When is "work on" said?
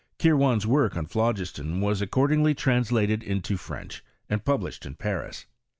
0.65-1.05